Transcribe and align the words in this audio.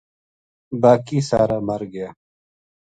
باقی 0.81 1.19
سارا 1.29 1.57
مر 1.67 1.81
گیا 1.91 2.09